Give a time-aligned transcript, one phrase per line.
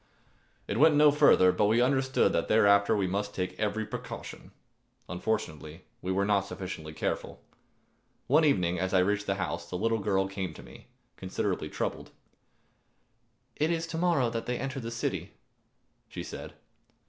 [0.67, 4.49] It went no farther, but we understood that thereafter we must take every precaution.
[5.07, 7.39] Unfortunately we were not sufficiently careful.
[8.25, 10.87] One evening as I reached the house, the little girl came to meet me,
[11.17, 12.09] considerably troubled.
[13.55, 15.33] "It is to morrow that they enter the city,"
[16.09, 16.53] she said.